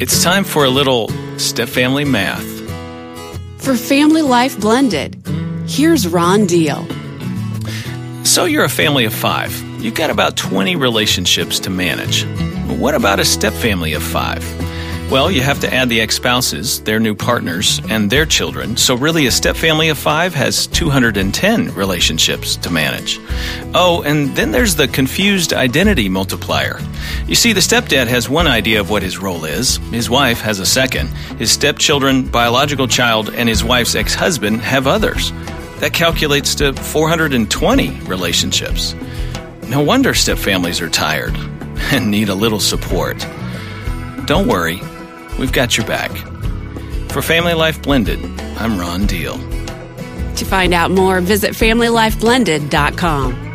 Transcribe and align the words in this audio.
It's 0.00 0.22
time 0.22 0.44
for 0.44 0.64
a 0.64 0.70
little 0.70 1.10
step 1.36 1.68
family 1.68 2.06
math. 2.06 2.42
For 3.58 3.76
Family 3.76 4.22
Life 4.22 4.58
Blended, 4.58 5.22
here's 5.66 6.08
Ron 6.08 6.46
Deal. 6.46 6.86
So 8.24 8.46
you're 8.46 8.64
a 8.64 8.70
family 8.70 9.04
of 9.04 9.12
five. 9.12 9.52
You've 9.78 9.92
got 9.92 10.08
about 10.08 10.38
20 10.38 10.74
relationships 10.74 11.60
to 11.60 11.68
manage. 11.68 12.24
But 12.66 12.78
what 12.78 12.94
about 12.94 13.20
a 13.20 13.26
step 13.26 13.52
family 13.52 13.92
of 13.92 14.02
five? 14.02 14.42
Well, 15.10 15.28
you 15.28 15.40
have 15.40 15.58
to 15.62 15.74
add 15.74 15.88
the 15.88 16.00
ex 16.00 16.14
spouses, 16.14 16.82
their 16.82 17.00
new 17.00 17.16
partners, 17.16 17.80
and 17.88 18.08
their 18.08 18.24
children. 18.24 18.76
So, 18.76 18.94
really, 18.94 19.26
a 19.26 19.32
step 19.32 19.56
family 19.56 19.88
of 19.88 19.98
five 19.98 20.34
has 20.34 20.68
210 20.68 21.74
relationships 21.74 22.54
to 22.58 22.70
manage. 22.70 23.18
Oh, 23.74 24.02
and 24.06 24.36
then 24.36 24.52
there's 24.52 24.76
the 24.76 24.86
confused 24.86 25.52
identity 25.52 26.08
multiplier. 26.08 26.78
You 27.26 27.34
see, 27.34 27.52
the 27.52 27.60
stepdad 27.60 28.06
has 28.06 28.28
one 28.28 28.46
idea 28.46 28.78
of 28.78 28.88
what 28.88 29.02
his 29.02 29.18
role 29.18 29.44
is, 29.44 29.78
his 29.90 30.08
wife 30.08 30.40
has 30.42 30.60
a 30.60 30.66
second, 30.66 31.08
his 31.38 31.50
stepchildren, 31.50 32.22
biological 32.28 32.86
child, 32.86 33.30
and 33.34 33.48
his 33.48 33.64
wife's 33.64 33.96
ex 33.96 34.14
husband 34.14 34.60
have 34.60 34.86
others. 34.86 35.32
That 35.80 35.92
calculates 35.92 36.54
to 36.56 36.72
420 36.72 38.00
relationships. 38.02 38.94
No 39.66 39.82
wonder 39.82 40.14
step 40.14 40.38
families 40.38 40.80
are 40.80 40.88
tired 40.88 41.34
and 41.90 42.12
need 42.12 42.28
a 42.28 42.34
little 42.36 42.60
support. 42.60 43.26
Don't 44.26 44.46
worry, 44.46 44.80
we've 45.38 45.52
got 45.52 45.76
your 45.76 45.86
back. 45.86 46.10
For 47.10 47.22
Family 47.22 47.54
Life 47.54 47.82
Blended, 47.82 48.18
I'm 48.58 48.78
Ron 48.78 49.06
Deal. 49.06 49.38
To 50.36 50.44
find 50.44 50.72
out 50.72 50.90
more, 50.90 51.20
visit 51.20 51.52
FamilyLifeBlended.com. 51.52 53.49